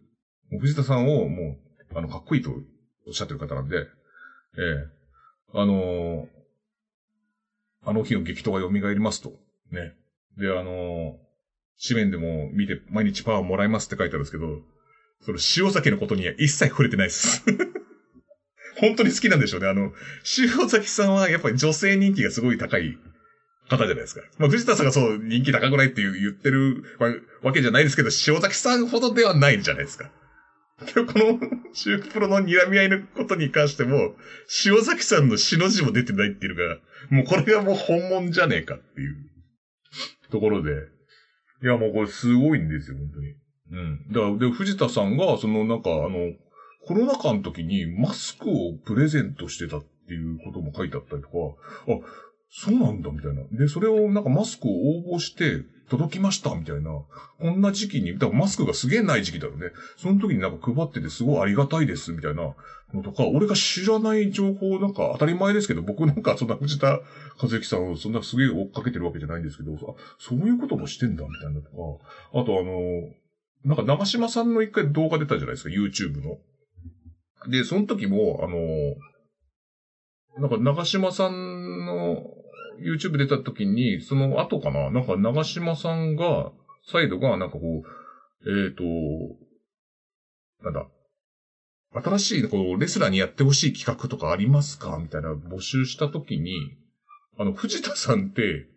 [0.52, 1.58] もう藤田さんをも
[1.94, 2.52] う、あの、かっこいいと
[3.08, 5.04] おっしゃってる方なんで、ええ
[5.54, 6.28] あのー、
[7.86, 9.32] あの日の激闘が蘇りますと。
[9.72, 9.94] ね。
[10.38, 11.14] で、あのー、
[11.88, 14.62] 紙面でも見て毎日パワーもらいますって書いてあるんですけど、
[15.22, 17.44] その塩崎のことには一切触れてないです。
[18.80, 19.68] 本当に好きなんでしょうね。
[19.68, 19.94] あの、
[20.38, 22.98] 塩崎さんはやっぱり女性人気がすごい高い
[23.70, 24.22] 方じゃないですか。
[24.38, 26.84] まあ、藤田さんがそう人気高くないって言ってる
[27.42, 30.12] わけじゃないですけど、塩崎さんほどではないんじゃないですか。
[30.86, 31.40] でこの、
[31.74, 34.16] シュープロの睨み合いのことに関しても、
[34.66, 36.78] 塩崎さんの死の字も出てないっていうのが、
[37.10, 39.16] もうこれがもう本物じゃねえかっていう
[40.32, 40.72] ところで、
[41.64, 43.36] いや、もうこれすごいんですよ、本当に。
[43.72, 44.08] うん。
[44.12, 46.34] だから、で、藤田さんが、そのなんか、あの、
[46.86, 51.34] コロナ禍の時にマスクをプレゼントしてたっていうことも書いてあったりとか、
[51.88, 52.00] あ、
[52.56, 53.42] そうなんだ、みたいな。
[53.52, 54.72] で、それをなんかマスクを
[55.12, 56.92] 応募して届きました、みたいな。
[57.40, 59.72] こんな時期に、だからマスクがすげえない時期だよね。
[59.98, 62.54] その時になんか配っててすごいありがたいです、みたいな
[62.94, 67.02] のとか、俺が知らない情報、なんか当たり前ですけど、僕なんかそんな藤田
[67.42, 69.78] 和之さんをそんなすげえ追っかけてるわけじゃないんですけど、あ
[70.20, 72.40] そういうこともしてんだ、みたいなとか。
[72.40, 73.10] あとあの、
[73.66, 76.38] なんか長島さんの一回動画出たじゃないですか、YouTube の。
[77.50, 78.96] で、その時も、あの、
[80.40, 82.24] なんか長島さんの
[82.80, 86.52] YouTube 出た時に、その後かな、なんか長島さんが、
[86.86, 87.84] サイドが、なんかこ
[88.46, 88.84] う、えっ、と、
[90.64, 90.88] なんだ、
[91.94, 94.98] 新しい、こう、レスラーにやってほしい企画とかありますか？
[95.00, 96.56] みたいな募集した時に、
[97.38, 98.68] あの、藤田さんって、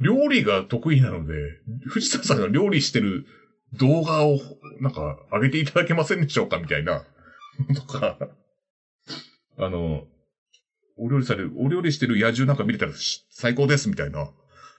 [0.00, 1.34] 料理が得意なので、
[1.86, 3.26] 藤田さんが料理してる
[3.74, 4.38] 動画を、
[4.80, 6.58] なんか、上げていただけませんでしょうか？
[6.58, 7.04] みたいな、
[7.74, 8.18] とか、
[9.58, 10.06] あの、
[10.96, 14.30] お料理される、お料理してる野獣なんか見れたらし最高です、みたいな、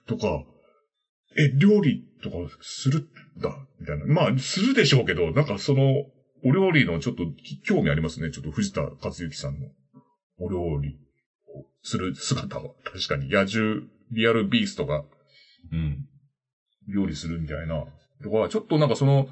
[0.06, 0.44] とか、
[1.36, 4.06] え、料理とかするんだ、みたいな。
[4.06, 6.04] まあ、するでしょうけど、なんかその、
[6.44, 8.30] お料理のちょっとき興味ありますね。
[8.30, 9.66] ちょっと藤田和之さんの
[10.38, 10.96] お料理
[11.48, 12.70] をする姿は。
[12.84, 15.02] 確かに、野獣、リアルビーストが、
[15.72, 16.06] うん、
[16.88, 17.84] 料理するみたいな。
[18.22, 19.28] とか、ちょっとなんかその、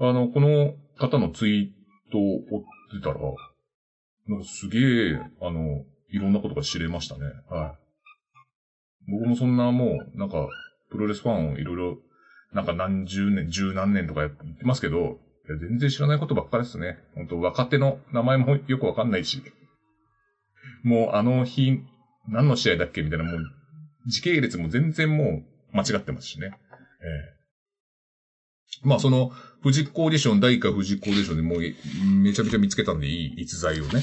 [0.00, 3.14] あの、この方のツイートを追ってたら、
[4.28, 7.24] なんかすげえ、あの、いろんなことが知れましたね。
[7.48, 7.76] は
[9.06, 9.10] い。
[9.10, 10.48] 僕もそんなもう、なんか、
[10.90, 11.98] プロレスファンをいろいろ、
[12.52, 15.18] なんか何十年、十何年とかやってますけど、
[15.48, 16.98] いや全然知らないことばっかりですね。
[17.14, 19.42] 本当若手の名前もよくわかんないし。
[20.82, 21.80] もうあの日、
[22.28, 23.40] 何の試合だっけみたいな、もう、
[24.06, 25.42] 時系列も全然も
[25.72, 26.52] う間違ってますしね。
[27.02, 27.38] ええ
[28.82, 34.02] まあその、富士コーディション、第1回富士コーディションでもうめちゃめちゃ見つけたんでいい逸材をね。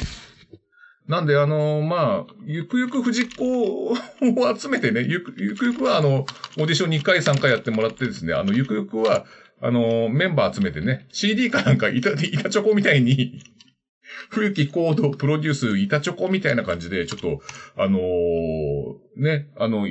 [1.08, 3.96] なんで、あのまあ、ゆくゆく藤子を
[4.58, 6.26] 集めてね、ゆくゆくゆくは、あの、
[6.58, 9.26] オーディション2回3回やってもらってですね、あの、ゆくゆくは、
[9.62, 13.40] あのメンバー集めてね、CD かなんか、板、板チョコみたいに、
[14.30, 17.42] 冬木コードプロデュース板チョコみたいな感じで、ちょっと、
[17.76, 19.88] あのーね、あの、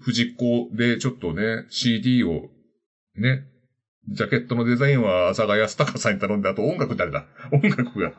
[0.00, 2.50] 藤子でちょっとね、CD を、
[3.16, 3.44] ね、
[4.08, 7.26] ジャケットのデザインは浅賀康隆さんに頼んで、あと音楽誰だ？
[7.52, 8.12] 音楽が。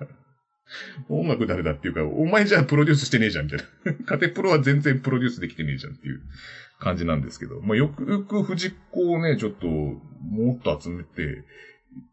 [1.10, 3.94] 音楽誰だっていうか、お前じゃあプロデュースしてねえじゃん、みたいな。
[4.06, 6.22] カテプロは全然プロデュースできてねえじゃんっていう
[6.80, 7.62] 感じなんですけど。
[7.62, 11.44] まあ、よくよく藤子をね、ちょっと、もっと集めて、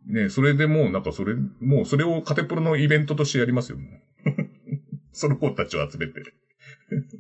[0.06, 4.30] ね、それでもうなんかそれ、もうそれをカテプロのイベントとしてやりますよ、もう
[5.12, 6.22] その子たちを集めて。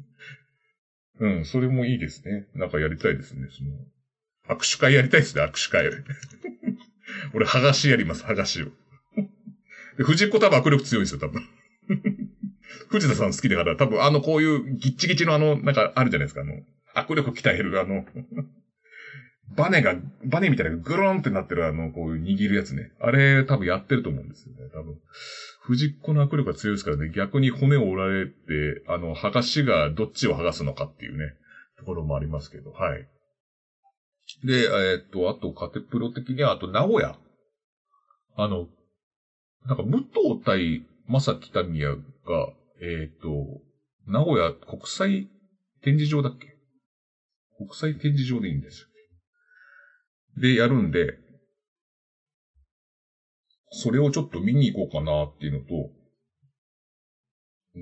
[1.20, 2.48] うん、それもいいですね。
[2.54, 4.56] なんかやりたいですね、その。
[4.56, 5.90] 握手会やりたいですね、握手会。
[7.34, 8.68] 俺、剥がしやります、剥がしを。
[10.02, 11.42] 藤子多分握力強いんですよ、多分。
[12.88, 16.54] 藤田さん好きだから、多分あの、こういうギッチギチのあの、なんかあるじゃないですか、あの、
[16.94, 18.04] 握力鍛えるあの、
[19.56, 22.92] バネが、バネみたいなグローンってなってるあの、こういう握るやつね。
[23.00, 24.96] あれ多分やってると思うんですよね、多分。
[25.62, 31.34] 藤子の握力が強いですからね、逆に骨を折られて、あの、剥がしがどっちを剥がすのかっていうね、
[31.78, 33.08] ところもありますけど、はい。
[34.44, 37.16] で、えーっと、あと、カテプロ的には、あと、名古屋。
[38.36, 38.68] あの、
[39.66, 43.60] なんか、武藤対正木民也が、えーっと、
[44.06, 45.28] 名古屋国際
[45.82, 46.56] 展示場だっけ？
[47.56, 48.88] 国際展示場でいいんですよ。
[50.40, 51.18] で、やるんで、
[53.72, 55.90] それをちょっと見に行こうかなっていうのと、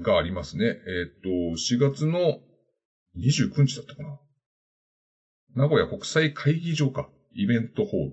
[0.03, 0.65] がありますね。
[0.67, 2.41] えーっと、4月の
[3.17, 4.21] 29日だったかな。
[5.55, 7.09] 名古屋国際会議場か。
[7.33, 8.11] イベントホー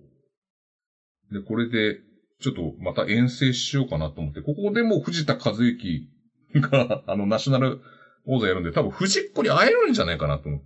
[1.32, 1.42] ル。
[1.42, 2.00] で、これで、
[2.40, 6.10] ちょっとまた遠征しようかなと思って、ここでもう藤田和之
[6.56, 7.80] が、 あの、ナショナル
[8.26, 10.66] 王座やるんで、多分藤っ子に会えるんじゃないかなと思って。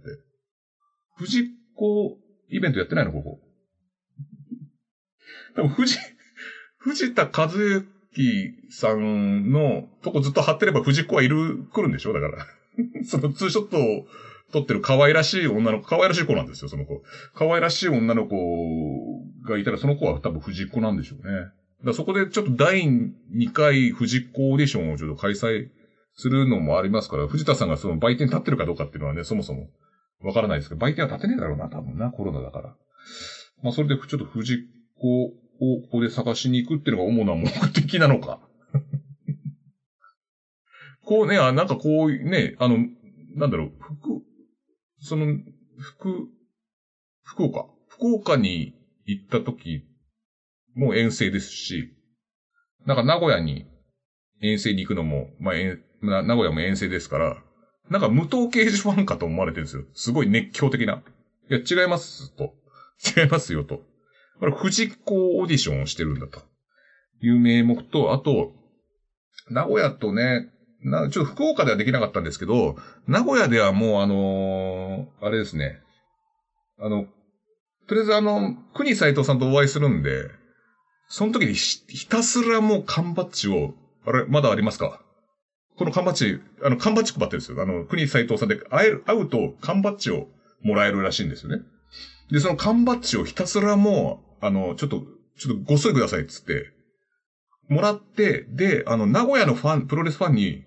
[1.18, 1.44] 藤っ
[1.76, 2.18] 子
[2.50, 3.12] イベントやってないの？
[3.12, 3.40] ここ。
[5.56, 5.98] 多分藤、
[6.78, 7.86] 藤田和之
[8.72, 12.14] さんのとこずっと貼ってれば藤子はいる、来るんでしょ？
[12.14, 12.46] だから。
[13.04, 14.08] そのツーショットを
[14.52, 17.02] 撮ってる可愛らしい女の子、可愛らしい子なんですよ、その子。
[17.34, 18.36] 可愛らしい女の子
[19.48, 21.50] がいたら、その子は多分藤子なんでしょうね。
[21.86, 25.68] だそこでちょっと第2回藤子オーディションをちょっと開催
[26.16, 29.70] するのもありますから、藤田さんがその売店立ってるかどうかっていうのはね、そもそも
[30.22, 32.76] わからないですけど、売店は立てねえだろうな、多分な、コロナだから。
[33.64, 34.58] まあ、それでちょっと藤
[34.98, 35.32] 子を
[35.82, 38.40] ここで探しに行くっていうのが主な目的なのか。
[41.06, 42.78] こうね、あ、なんかこうね、あの、
[43.36, 44.22] なんだろう、福、
[45.02, 45.38] その、
[45.78, 46.28] 福、
[47.24, 47.66] 福岡？
[47.88, 48.74] 福岡に
[49.06, 49.84] 行った時
[50.76, 51.94] も遠征ですし、
[52.86, 53.66] なんか名古屋に
[54.42, 57.44] 遠征に行くのも、まあ、名古屋も遠征ですから、
[57.90, 59.84] なんか無党刑事ファンかと思われてるんですよ。
[59.94, 61.04] すごい熱狂的な。
[61.50, 62.54] いや、違いますと。
[63.18, 63.82] 違いますよと。
[64.40, 66.42] これ、藤子オーディションをしてるんだと。
[67.22, 68.54] いう名目と、あと、
[69.50, 70.50] 名古屋とね、
[70.84, 75.80] な、ちょっと福岡ではできなかったんですけど、名古屋ではもうあのー、あれですね。
[76.80, 77.06] あの、
[77.88, 80.30] とりあえずあの、国斎藤さんとお会いするんで、
[81.08, 83.74] その時にひたすらもう缶バッジを、
[84.06, 85.02] あれ、まだありますか？
[85.76, 87.62] この缶バッジ、あの、缶バッジ配ってるんですよ。
[87.62, 90.28] あの、国斎藤さんで会える、会うと缶バッジを
[90.62, 91.64] もらえるらしいんですよね。
[92.32, 95.04] で、その缶バッジをひたすらもう、あの、ちょっと、
[95.38, 96.72] ちょっとごっそりくださいっつって、
[97.70, 100.64] もらって、で、あの、名古屋のファン、プロレスファンに、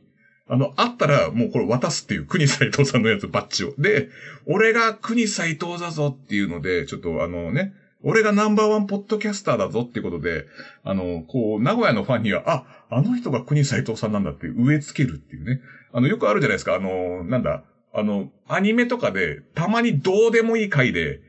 [0.48, 3.74] あの、あったらもうこれ渡すっていう国斎藤さんのやつ、バッジを。
[3.78, 4.08] で、
[4.46, 7.72] 俺が国斎藤だぞっていうので、ちょっとあのね、
[8.04, 10.46] 俺がナンバーワンポッドキャスターだぞっていうことで、
[10.82, 15.60] あの、こう、名古屋のファンには、あ、あの人が国斎藤さんなんだって植え付けるっていうね。
[15.92, 16.74] あの、よくあるじゃないですか。
[16.74, 17.62] あの、なんだ、
[17.94, 21.20] あの、アニメとかで、たまにどうでもいい回で、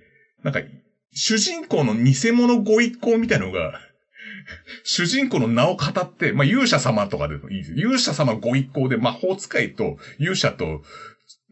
[0.43, 0.62] なんか、
[1.13, 3.80] 主人公の偽物ご一行みたいなのが、
[4.84, 7.73] 主人公の名を語って、まあ、勇者様とかでもいいです。
[7.73, 10.82] 勇者様ご一行で魔法使いと勇者と、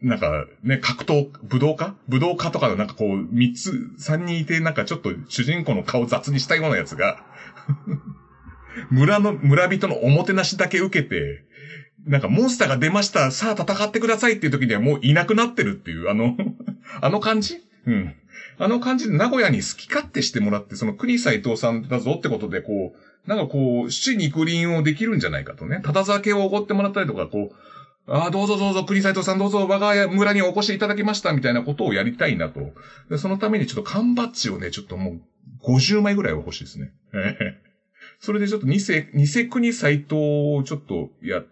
[0.00, 1.94] なんかね、格闘、武道家？
[2.08, 7.24] 武道家とかのなんかこう、三つ、三人いて、なんかちょっと主人公の顔雑にしたようなやつが
[8.90, 11.44] 村の、村人のおもてなしだけ受けて、
[12.04, 16.36] なんかモンスターが出ました、さあ戦ってくださいっていう時にはもういなくなってるっていう、あの
[17.00, 17.60] あの感じ？
[17.86, 18.14] うん。
[18.58, 25.80] あの感じで名古屋に好き勝手してもらって、その国斎藤さんだぞってことで、こう、なんかこう、七肉林をできるんじゃないかとね。
[25.82, 27.54] ただ酒をおごってもらったりとか、こう、
[28.06, 32.72] ああ、どうぞどうぞ、国斎藤さんどうぞ、我が村にお越しいただきました、みたいなことをやりたいなと。
[33.10, 35.20] でそのためにちょっと缶バッジをね、ちょっともう、
[35.64, 36.92] 50枚ぐらいは欲しいですね。
[38.18, 40.14] それでちょっと偽、偽国斎藤
[40.56, 41.42] をちょっとや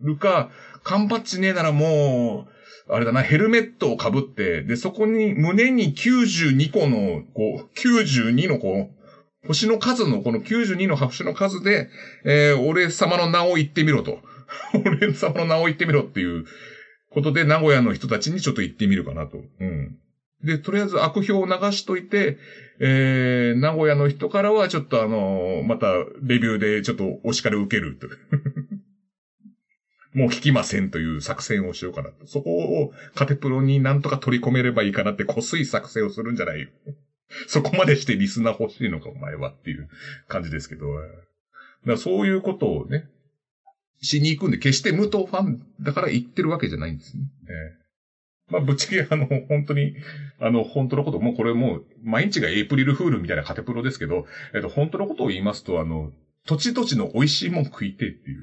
[0.00, 0.50] るか、
[0.84, 2.55] 缶バッジねえならもう、
[2.88, 8.90] あれだな、ヘルメットを被って、で、そこに胸に92個の、こう、92のこ
[9.44, 11.88] う、星の数の、この92の星の数で、
[12.24, 14.20] えー、俺様の名を言ってみろと。
[14.74, 16.44] 俺様の名を言ってみろっていう
[17.10, 19.38] ことで、名古屋の人たちにちょっと言ってみるかなと。
[19.60, 19.96] うん。
[20.44, 22.38] で、とりあえず悪評を流しといて、
[22.78, 25.86] えー、名古屋の人からはちょっとあのー、また、
[26.22, 28.06] レビューでちょっとお叱りを受けると。
[30.16, 32.08] もう聞きませんという作戦をしようかな。
[32.24, 36.68] そこをカテプロになんとか取り込めればいいかなってこすい作戦をするんじゃないよ。
[37.46, 39.90] そこまでしてリスナー欲しいのかお前はっていう
[40.26, 40.86] 感じですけど。
[41.86, 43.04] だそういうことをね、
[44.00, 47.24] しに行くんで、決して無党ファンだから言ってるわけじゃないんですね。
[47.50, 49.96] えー、まあ、ぶっちゃけあの、本当に、
[50.40, 56.10] あの、本当のこと、もうこれもう、毎日がエイプリルフールみたいなカテプロですけど、えっと、本当のことを言いますと、あの、
[56.46, 58.42] 土地土地の美味しいもん食いてっていう。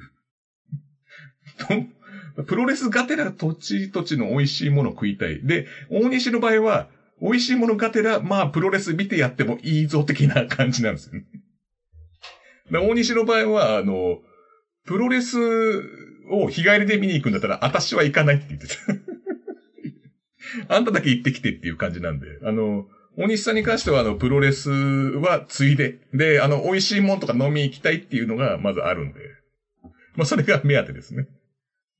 [2.46, 5.40] プロレスがてら土地土地の美味しいもの食いたい。
[5.44, 6.88] で、大西の場合は、
[7.22, 11.24] 美味しいものがてら、まあ、プロレス見てやってもいいぞ的な感じなんですよね。
[12.72, 14.18] 大西の場合は、あの、
[14.84, 15.38] プロレス
[16.30, 18.74] を日帰りで見に行くんだったら、私は行かないって言ってた。
[20.76, 22.86] あんただけ行ってきてっていう感じなんで、あの、
[23.16, 29.20] 大西さんに関しては、あの、プロレスはついで、で、あの、美味しいもんとか飲み行きたいっていうのが、まずあるんで。
[30.16, 31.26] まあ、それが目当てですね。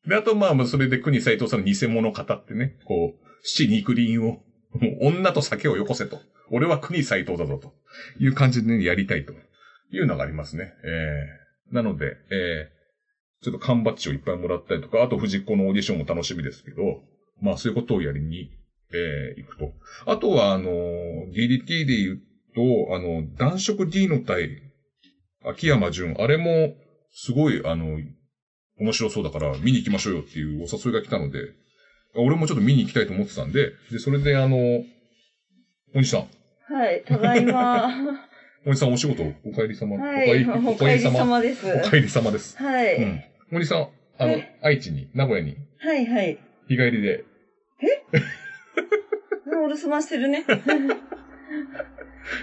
[0.07, 4.39] で、あと、まあ、それで国斎藤さんの偽物を語ってね、こう、七肉林を、
[5.01, 6.21] 女と酒をよこせと。
[6.51, 7.73] 俺は国斎藤だぞと
[8.19, 9.33] いう感じで、ね、やりたいと
[9.91, 10.75] いうのがありますね。
[10.85, 17.03] えー、なので、えー、ちょっと缶バッジをいっぱいもらったりとか、あと藤子のオーディションも楽しみですけど、
[17.41, 18.51] まあそういうことをやりに、
[18.93, 19.73] えー、行くと。
[20.07, 20.71] あとは、あの、
[21.35, 22.21] DDT で言う
[22.55, 24.51] と、あの、男色 D の対、
[25.45, 26.75] 秋山純、あれも、
[27.13, 27.99] すごい、あの、
[28.79, 31.53] 面白そうだから見に行きましょうよっていうお誘いが来たので、
[32.17, 34.85] 俺もちょっと見に行きたいと思ってたんで、で、それであの、
[35.95, 36.29] お西さん。
[36.73, 37.89] はい、ただいま。
[38.67, 39.97] お西さんお仕事、お帰り様。
[39.97, 41.67] はい、お帰り様です。
[41.67, 42.57] お帰り様です。
[42.57, 42.97] はい。
[42.97, 43.21] うん。
[43.53, 45.57] お西さん、あの、愛知に、名古屋に。
[45.79, 46.39] はいはい。
[46.69, 47.25] 日帰りで。
[47.83, 47.87] え？
[49.47, 50.45] お留守番してるね。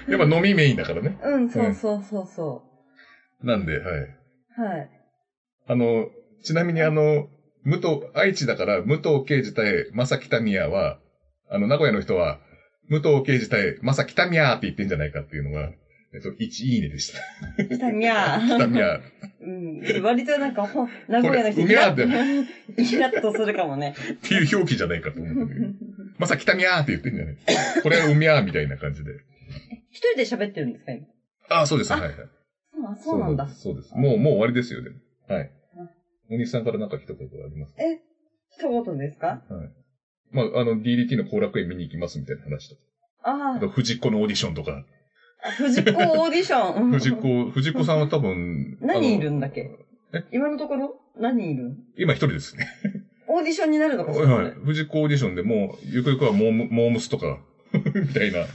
[0.08, 1.18] やっぱ飲みメインだからね。
[1.24, 2.64] うん、そうそうそうそ
[3.44, 3.46] う。
[3.46, 4.16] なんで、はい。
[4.56, 4.90] はい。
[5.68, 6.08] あの、
[6.44, 7.28] ちなみにあの、
[7.64, 10.98] 武藤、愛知だから武藤刑事対正木民也は、
[11.50, 12.40] あの、名古屋の人は、
[12.90, 15.70] 武藤刑事対正木民也って言ってんじゃないかっていうのが、
[16.14, 17.20] えっと、1いいねでした。
[17.76, 18.42] 北宮。
[18.46, 19.00] 北宮。
[19.42, 20.04] うん。
[20.04, 20.68] 割となんか、
[21.08, 22.46] 名古屋の人、イラッ、
[22.78, 23.96] イラッとするかもね。
[24.14, 25.68] っていう表記じゃないかと思うんだけど。
[26.18, 27.38] まさ北宮って言ってんじゃない
[27.82, 29.12] これはうみゃーみたいな感じで。
[29.92, 31.06] 一人で喋ってるんですか、今？
[31.50, 31.94] あ、そうです。
[31.94, 32.18] あはいはい。
[32.94, 33.48] あそうなんだ。
[33.48, 33.94] そうです。
[33.96, 34.98] もう、もう終わりですよ、でも。
[35.30, 35.52] はい。
[36.32, 37.84] お兄さんからなんか一言ありますか？
[37.84, 38.00] え、
[38.58, 39.28] 一言ですか？
[39.50, 39.70] はい。
[40.32, 42.82] まあ、あの、DDT の後楽園見に行きますみたいな話とか。
[43.24, 44.86] ああと、藤子のオーディションとか。
[45.44, 46.92] あ、藤子オーディション。
[46.94, 48.78] 藤子、藤子さんは多分。
[48.82, 49.70] 何いるんだっけ？
[50.14, 50.24] え？
[50.32, 50.96] 今のところ？
[51.18, 51.76] 何いる？
[51.98, 52.68] 今一人ですね。
[53.28, 54.52] オーディションになるのかしらはい。
[54.52, 57.40] 藤子オーディションでもう、ゆくゆくはモーム、モームスとか、
[57.74, 58.46] みたいな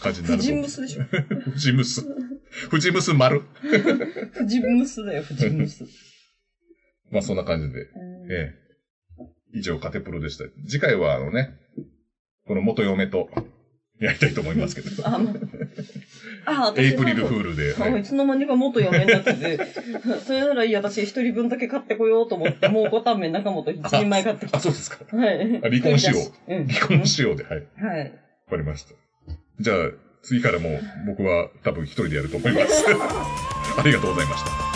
[0.00, 0.52] 感じになると藤。
[0.54, 1.02] ムスでしょ
[1.52, 2.04] 藤ムス。
[2.70, 3.42] 藤ムス丸。
[4.32, 5.84] 藤ムスだよ、藤ムス。
[7.12, 7.82] まあそんな感じで。
[7.82, 7.84] う
[8.28, 8.62] んええ。
[9.54, 10.44] 以上、カテプロでした。
[10.66, 11.54] 次回はあのね、
[12.46, 13.28] この元嫁と
[14.00, 14.88] やりたいと思いますけど。
[15.06, 15.30] あ、ま
[16.46, 17.74] あ、私エイプリルフールで。
[17.78, 19.58] あはいいつの間にか元嫁になってて、
[20.24, 25.04] それならいい、私一人分だけ買ってこようと思って、もうごたんめん中本一人前買ってきあ、そうですか。
[25.04, 25.16] た。
[25.16, 25.60] はい。
[25.62, 26.16] あ離婚しよ
[26.48, 26.66] う うん。
[26.66, 27.44] 離婚しようで。
[27.44, 27.58] はい。
[27.58, 28.12] わはい。
[28.48, 28.94] かりました。
[29.60, 29.90] じゃあ、
[30.22, 32.84] 次からも僕は多分一人でやると思います。
[32.86, 34.71] ありがとうございました。